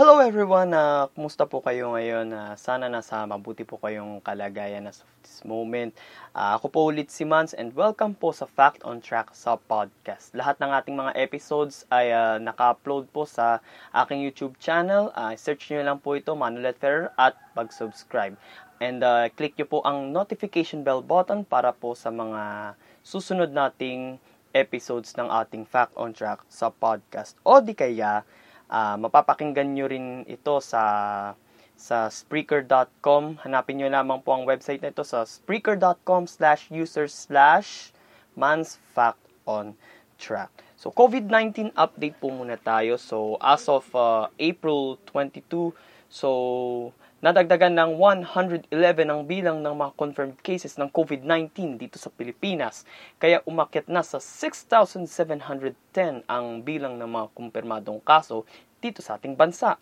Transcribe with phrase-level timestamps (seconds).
[0.00, 2.32] Hello everyone, uh, kumusta po kayo ngayon?
[2.32, 5.92] Uh, sana nasa mabuti po kayong kalagayan as of this moment.
[6.32, 10.32] Uh, ako po ulit si Mans and welcome po sa Fact on Track sa podcast.
[10.32, 13.60] Lahat ng ating mga episodes ay uh, naka-upload po sa
[13.92, 15.12] aking YouTube channel.
[15.12, 18.40] Uh, search nyo lang po ito, Manuel Ferrer, at pag-subscribe.
[18.80, 22.72] And uh, click nyo po ang notification bell button para po sa mga
[23.04, 24.16] susunod nating
[24.56, 27.36] episodes ng ating Fact on Track sa podcast.
[27.44, 28.24] O di kaya,
[28.70, 31.34] uh, mapapakinggan nyo rin ito sa
[31.80, 33.40] sa Spreaker.com.
[33.40, 37.96] Hanapin nyo lamang po ang website na ito sa Spreaker.com slash user slash
[38.36, 39.72] Man's Fact on
[40.20, 40.52] Track.
[40.76, 43.00] So, COVID-19 update po muna tayo.
[43.00, 45.72] So, as of uh, April 22,
[46.08, 46.28] so,
[47.20, 48.72] nadagdagan ng 111
[49.12, 52.88] ang bilang ng mga confirmed cases ng COVID-19 dito sa Pilipinas.
[53.20, 58.48] Kaya umakyat na sa 6,710 ang bilang ng mga kumpirmadong kaso
[58.80, 59.76] dito sa ating bansa.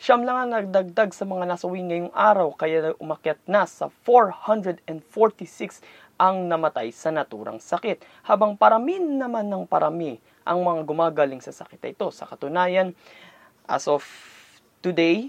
[0.00, 5.84] Siyam lang ang nagdagdag sa mga nasawi ngayong araw kaya umakyat na sa 446
[6.16, 8.00] ang namatay sa naturang sakit.
[8.24, 12.08] Habang parami naman ng parami ang mga gumagaling sa sakit ito.
[12.12, 12.96] Sa katunayan,
[13.68, 14.04] as of
[14.80, 15.28] today,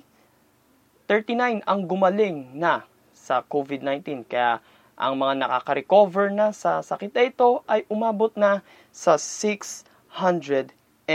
[1.11, 4.23] 39 ang gumaling na sa COVID-19.
[4.23, 4.63] Kaya
[4.95, 8.63] ang mga nakaka-recover na sa sakit na ito ay umabot na
[8.95, 11.07] sa 693.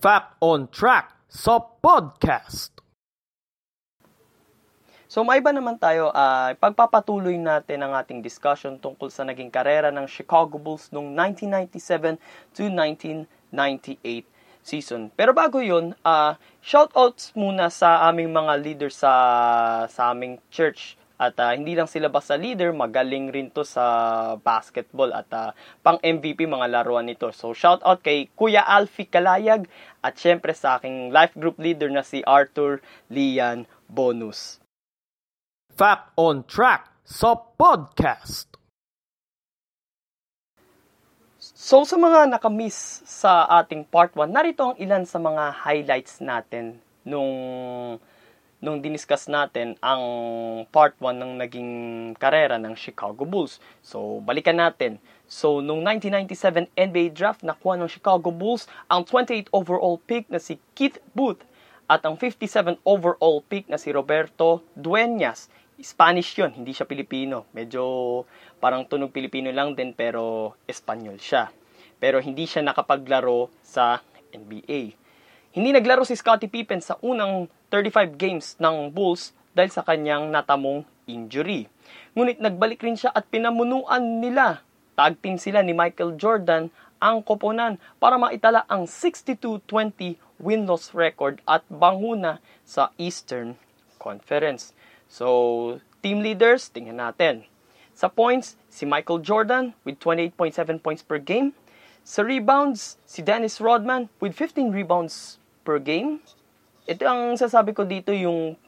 [0.00, 2.72] Fact on Track sa podcast.
[5.04, 9.92] So may iba naman tayo, uh, pagpapatuloy natin ang ating discussion tungkol sa naging karera
[9.92, 12.16] ng Chicago Bulls noong 1997
[12.56, 14.24] to 1998
[14.64, 15.12] season.
[15.12, 16.32] Pero bago yun, uh,
[16.64, 19.12] shoutouts muna sa aming mga leaders sa,
[19.84, 20.96] sa aming church.
[21.20, 23.84] At uh, hindi lang sila basta leader, magaling rin to sa
[24.40, 25.52] basketball at uh,
[25.84, 27.28] pang MVP mga laruan nito.
[27.36, 29.68] So shout out kay Kuya Alfie Kalayag
[30.00, 32.80] at syempre sa aking life group leader na si Arthur
[33.12, 34.64] Lian Bonus.
[35.76, 38.48] Fact on Track sa podcast.
[41.36, 46.80] So sa mga nakamiss sa ating part 1, narito ang ilan sa mga highlights natin
[47.04, 47.28] nung
[48.60, 50.04] nung diniscuss natin ang
[50.68, 51.72] part 1 ng naging
[52.20, 53.56] karera ng Chicago Bulls.
[53.80, 55.00] So, balikan natin.
[55.24, 60.60] So, nung 1997 NBA draft, nakuha ng Chicago Bulls ang 28 overall pick na si
[60.76, 61.40] Keith Booth
[61.88, 65.48] at ang 57 overall pick na si Roberto Dueñas.
[65.80, 67.48] Spanish yon hindi siya Pilipino.
[67.56, 67.82] Medyo
[68.60, 71.48] parang tunog Pilipino lang din pero Espanyol siya.
[71.96, 74.04] Pero hindi siya nakapaglaro sa
[74.36, 74.99] NBA.
[75.50, 80.86] Hindi naglaro si Scottie Pippen sa unang 35 games ng Bulls dahil sa kanyang natamong
[81.10, 81.66] injury.
[82.14, 84.62] Ngunit nagbalik rin siya at pinamunuan nila.
[84.94, 86.70] Tag team sila ni Michael Jordan
[87.02, 93.58] ang koponan para maitala ang 62-20 win-loss record at banguna sa Eastern
[93.98, 94.70] Conference.
[95.10, 97.42] So, team leaders, tingnan natin.
[97.98, 101.58] Sa points, si Michael Jordan with 28.7 points per game.
[102.06, 105.39] Sa rebounds, si Dennis Rodman with 15 rebounds
[105.70, 106.18] per game.
[106.90, 108.58] Ito ang sasabi ko dito yung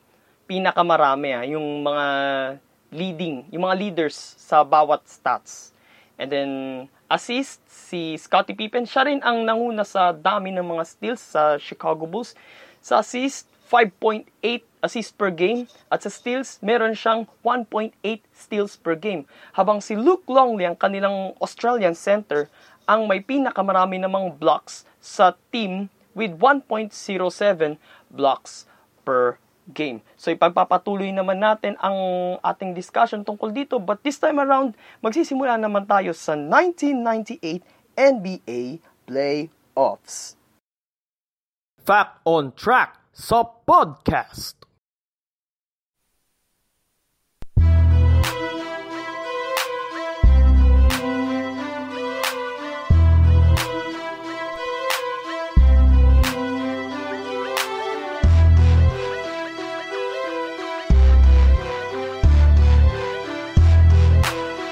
[0.46, 2.06] pinakamarami ah, yung mga
[2.94, 5.74] leading, yung mga leaders sa bawat stats.
[6.14, 6.50] And then
[7.10, 12.06] assist si Scottie Pippen, siya rin ang nanguna sa dami ng mga steals sa Chicago
[12.06, 12.38] Bulls.
[12.78, 14.30] Sa assist, 5.8
[14.86, 17.96] assist per game at sa steals, meron siyang 1.8
[18.30, 19.26] steals per game.
[19.58, 22.46] Habang si Luke Longley, ang kanilang Australian center,
[22.86, 27.76] ang may pinakamarami namang blocks sa team with 1.07
[28.12, 28.66] blocks
[29.02, 29.38] per
[29.70, 30.02] game.
[30.18, 31.94] So ipagpapatuloy naman natin ang
[32.42, 34.74] ating discussion tungkol dito but this time around
[35.04, 37.62] magsisimula naman tayo sa 1998
[37.94, 40.34] NBA Playoffs.
[41.82, 44.71] Fact on Track sa podcast.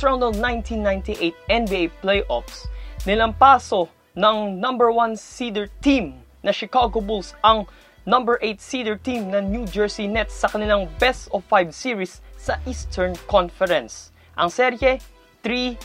[0.00, 2.72] First round ng 1998 NBA playoffs,
[3.04, 3.84] nilampaso
[4.16, 7.68] ng number 1 seeder team na Chicago Bulls ang
[8.08, 12.56] number 8 seeder team na New Jersey Nets sa kanilang best of 5 series sa
[12.64, 14.08] Eastern Conference.
[14.40, 15.04] Ang serye,
[15.44, 15.76] 3-0.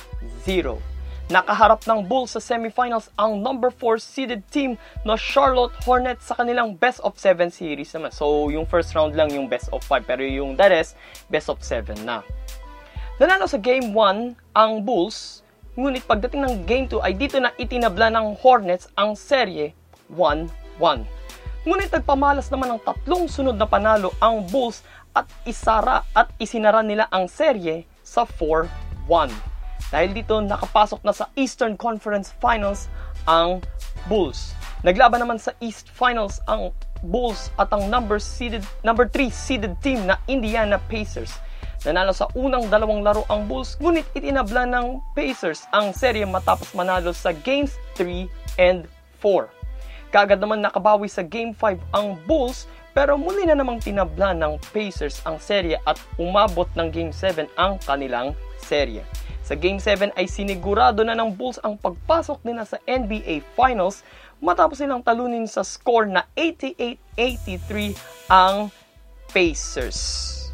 [1.28, 6.80] Nakaharap ng Bulls sa semifinals ang number 4 seeded team na Charlotte Hornets sa kanilang
[6.80, 8.16] best of 7 series naman.
[8.16, 10.96] So, yung first round lang yung best of 5 pero yung the rest,
[11.28, 12.24] best of 7 na.
[13.16, 15.40] Nanalo sa game 1 ang Bulls,
[15.80, 19.72] ngunit pagdating ng game 2 ay dito na itinabla ng Hornets ang serye
[20.12, 20.52] 1-1.
[21.64, 24.84] Ngunit nagpamalas naman ng tatlong sunod na panalo ang Bulls
[25.16, 29.32] at isara at isinara nila ang serye sa 4-1.
[29.96, 32.92] Dahil dito nakapasok na sa Eastern Conference Finals
[33.32, 33.64] ang
[34.12, 34.52] Bulls.
[34.84, 40.04] Naglaban naman sa East Finals ang Bulls at ang number seeded number 3 seeded team
[40.04, 41.40] na Indiana Pacers.
[41.86, 47.14] Nanalo sa unang dalawang laro ang Bulls, ngunit itinabla ng Pacers ang serye matapos manalo
[47.14, 48.26] sa Games 3
[48.58, 48.90] and
[49.22, 49.46] 4.
[50.10, 52.66] Kagad naman nakabawi sa Game 5 ang Bulls
[52.96, 57.78] pero muli na namang tinabla ng Pacers ang serye at umabot ng Game 7 ang
[57.86, 59.06] kanilang serye.
[59.46, 64.02] Sa Game 7 ay sinigurado na ng Bulls ang pagpasok nila sa NBA Finals
[64.42, 67.94] matapos silang talunin sa score na 88-83
[68.32, 68.74] ang
[69.30, 70.45] Pacers.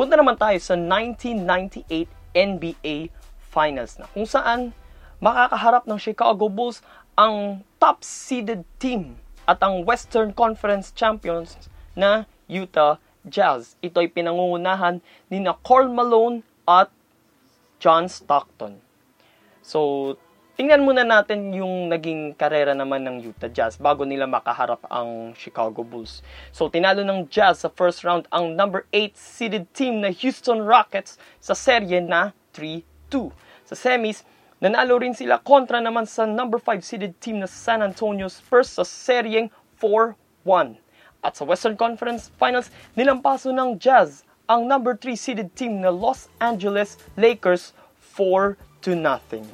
[0.00, 3.12] Punta naman tayo sa 1998 NBA
[3.52, 4.72] Finals na kung saan
[5.20, 6.80] makakaharap ng Chicago Bulls
[7.20, 11.60] ang top seeded team at ang Western Conference champions
[11.92, 12.96] na Utah
[13.28, 13.76] Jazz.
[13.84, 16.88] Ito ay pinangungunahan ni na Karl Malone at
[17.76, 18.80] John Stockton.
[19.60, 20.16] So,
[20.58, 25.86] Tingnan muna natin yung naging karera naman ng Utah Jazz bago nila makaharap ang Chicago
[25.86, 26.26] Bulls.
[26.50, 31.22] So tinalo ng Jazz sa first round ang number 8 seeded team na Houston Rockets
[31.38, 33.30] sa serye na 3-2.
[33.62, 34.26] Sa semis,
[34.58, 38.82] nanalo rin sila kontra naman sa number 5 seeded team na San Antonio Spurs sa
[38.82, 40.82] seryeng 4-1.
[41.22, 46.26] At sa Western Conference Finals, nilampaso ng Jazz ang number 3 seeded team na Los
[46.42, 47.70] Angeles Lakers
[48.02, 49.46] 4 to nothing.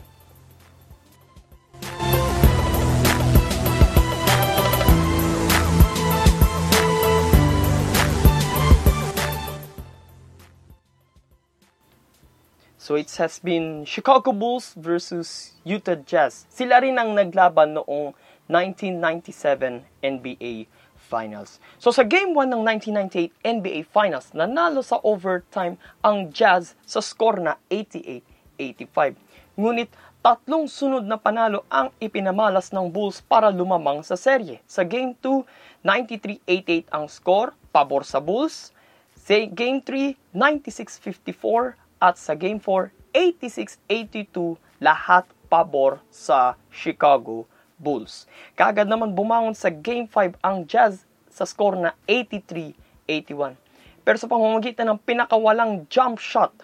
[12.87, 16.47] So it has been Chicago Bulls versus Utah Jazz.
[16.47, 18.15] Sila rin ang naglaban noong
[18.47, 21.59] 1997 NBA Finals.
[21.83, 27.43] So sa Game 1 ng 1998 NBA Finals, nanalo sa overtime ang Jazz sa score
[27.43, 29.19] na 88-85.
[29.59, 29.91] Ngunit
[30.23, 34.63] tatlong sunod na panalo ang ipinamalas ng Bulls para lumamang sa serye.
[34.71, 38.71] Sa Game 2, 93-88 ang score, pabor sa Bulls.
[39.19, 42.95] Sa Game 3, 96-54 at sa Game 4,
[43.91, 47.51] 86-82 lahat pabor sa Chicago
[47.83, 48.31] Bulls.
[48.55, 53.59] Kagad naman bumangon sa Game 5 ang Jazz sa score na 83-81.
[54.07, 56.55] Pero sa pamamagitan ng pinakawalang jump shot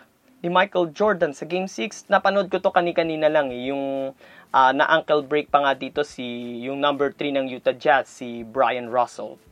[0.42, 4.14] ni Michael Jordan sa Game 6, napanood ko to kani-kanina lang eh, yung
[4.54, 6.22] uh, na ankle break pa nga dito si
[6.62, 9.42] yung number 3 ng Utah Jazz, si Brian Russell.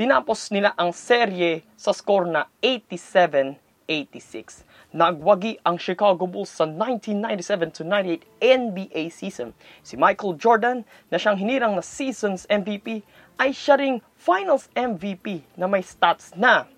[0.00, 4.64] Tinapos nila ang serye sa score na 87 86.
[4.92, 9.56] Nagwagi ang Chicago Bulls sa 1997 to 98 NBA season.
[9.80, 13.02] Si Michael Jordan na siyang hinirang na season's MVP
[13.40, 16.68] ay siya ring finals MVP na may stats na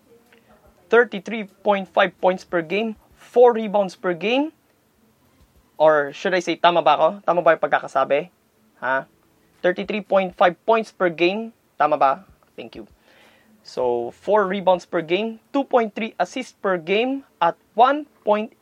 [0.88, 1.90] 33.5
[2.22, 4.54] points per game, 4 rebounds per game,
[5.74, 7.08] or should I say, tama ba ako?
[7.26, 8.30] Tama ba yung pagkakasabi?
[8.78, 9.10] Ha?
[9.58, 12.22] 33.5 points per game, tama ba?
[12.54, 12.86] Thank you.
[13.64, 18.52] So, 4 rebounds per game, 2.3 assists per game, at 1.8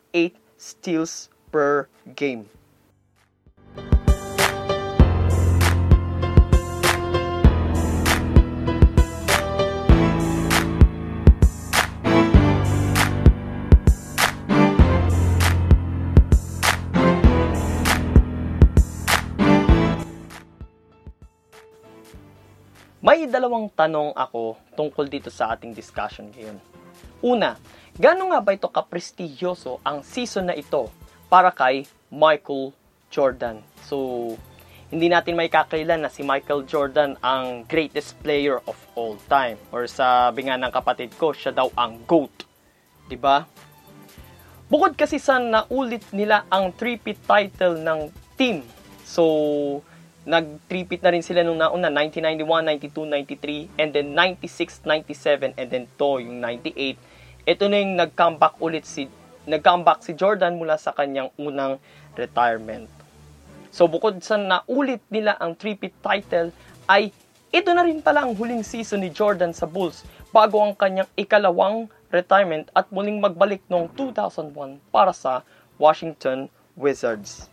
[0.56, 2.49] steals per game.
[23.02, 26.54] May dalawang tanong ako tungkol dito sa ating discussion ngayon.
[27.18, 27.59] Una,
[27.99, 30.87] gaano nga ba ito kaprestigyoso ang season na ito
[31.26, 31.82] para kay
[32.14, 32.71] Michael
[33.11, 33.59] Jordan.
[33.82, 34.38] So,
[34.87, 39.59] hindi natin may kakailan na si Michael Jordan ang greatest player of all time.
[39.75, 42.47] Or sabi nga ng kapatid ko, siya daw ang GOAT.
[43.18, 43.50] ba?
[44.71, 48.62] Bukod kasi sa naulit nila ang three-peat title ng team.
[49.02, 49.82] So,
[50.22, 55.84] nag-three-peat na rin sila nung nauna, 1991, 92, 93, and then 96, 97, and then
[55.98, 56.94] to, yung 98.
[57.42, 59.10] Ito na yung nag-comeback ulit si
[59.42, 61.82] nag-comeback si Jordan mula sa kanyang unang
[62.14, 62.86] retirement.
[63.74, 66.54] So bukod sa naulit nila ang three-peat title,
[66.86, 67.10] ay
[67.50, 71.90] ito na rin pala ang huling season ni Jordan sa Bulls bago ang kanyang ikalawang
[72.14, 75.42] retirement at muling magbalik noong 2001 para sa
[75.80, 76.46] Washington
[76.78, 77.50] Wizards.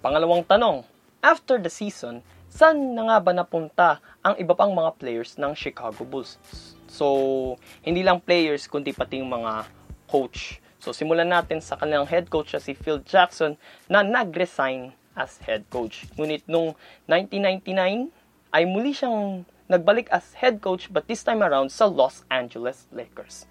[0.00, 0.80] Pangalawang tanong,
[1.20, 6.00] After the season, saan na nga ba napunta ang iba pang mga players ng Chicago
[6.00, 6.40] Bulls?
[6.88, 9.68] So, hindi lang players kundi pati yung mga
[10.08, 10.64] coach.
[10.80, 15.68] So, simulan natin sa kanilang head coach na si Phil Jackson na nag-resign as head
[15.68, 16.08] coach.
[16.16, 16.72] Ngunit nung
[17.04, 18.08] 1999
[18.56, 23.44] ay muli siyang nagbalik as head coach but this time around sa Los Angeles Lakers.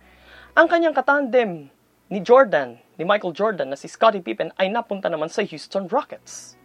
[0.57, 1.69] Ang kanyang katandem
[2.09, 6.57] ni Jordan, ni Michael Jordan na si Scottie Pippen ay napunta naman sa Houston Rockets.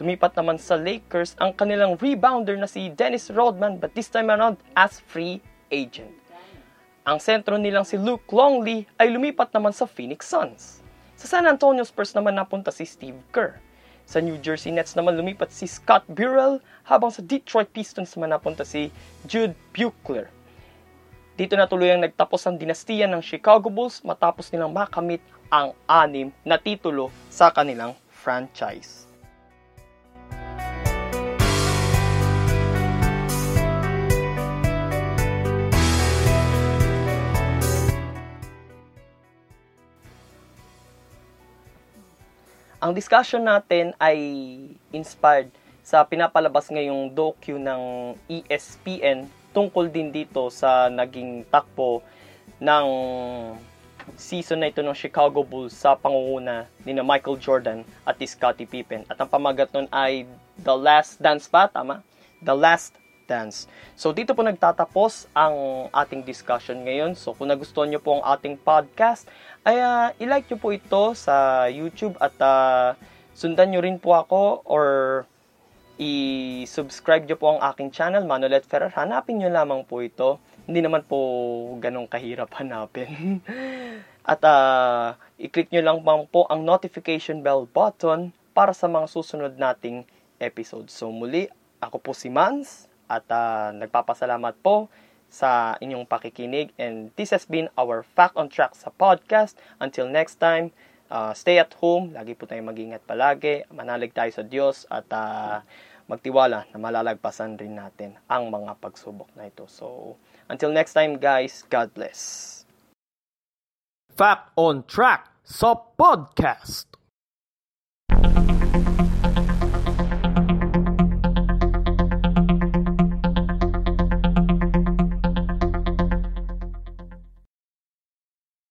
[0.00, 4.56] Lumipat naman sa Lakers ang kanilang rebounder na si Dennis Rodman but this time around
[4.72, 6.08] as free agent.
[7.04, 10.80] Ang sentro nilang si Luke Longley ay lumipat naman sa Phoenix Suns.
[11.20, 13.60] Sa San Antonio Spurs naman napunta si Steve Kerr.
[14.08, 16.56] Sa New Jersey Nets naman lumipat si Scott Burrell
[16.88, 18.88] habang sa Detroit Pistons naman napunta si
[19.28, 20.32] Jude Buechler.
[21.40, 26.60] Dito na tuluyang nagtapos ang dinastiya ng Chicago Bulls matapos nilang makamit ang anim na
[26.60, 29.08] titulo sa kanilang franchise.
[42.84, 44.20] Ang discussion natin ay
[44.92, 45.48] inspired
[45.80, 52.02] sa pinapalabas ngayong docu ng ESPN tungkol din dito sa naging takbo
[52.60, 52.86] ng
[54.16, 58.66] season na ito ng Chicago Bulls sa pangunguna ni na Michael Jordan at ni Scottie
[58.66, 59.06] Pippen.
[59.06, 60.26] At ang pamagat nun ay
[60.58, 61.70] The Last Dance ba?
[61.70, 62.02] Tama?
[62.42, 62.96] The Last
[63.30, 63.70] Dance.
[63.94, 67.14] So dito po nagtatapos ang ating discussion ngayon.
[67.14, 69.30] So kung nagustuhan nyo po ang ating podcast,
[69.62, 72.98] ay uh, i-like nyo po ito sa YouTube at uh,
[73.36, 74.86] sundan nyo rin po ako or
[76.00, 78.88] i-subscribe nyo po ang aking channel, Manolet Ferrer.
[78.96, 80.40] Hanapin nyo lamang po ito.
[80.64, 81.20] Hindi naman po
[81.76, 83.44] ganong kahirap hanapin.
[84.32, 86.00] at uh, i-click nyo lang
[86.32, 90.08] po ang notification bell button para sa mga susunod nating
[90.40, 90.88] episode.
[90.88, 91.52] So muli,
[91.84, 94.88] ako po si Mans at uh, nagpapasalamat po
[95.28, 96.72] sa inyong pakikinig.
[96.80, 99.60] And this has been our Fact on Track sa podcast.
[99.78, 100.72] Until next time,
[101.10, 102.14] uh, stay at home.
[102.14, 103.66] Lagi po tayong mag-ingat palagi.
[103.74, 105.60] Manalig tayo sa Diyos at uh,
[106.10, 109.66] magtiwala na malalagpasan rin natin ang mga pagsubok na ito.
[109.70, 110.16] So,
[110.50, 112.62] until next time guys, God bless.
[114.10, 116.89] Fact on Track sa podcast.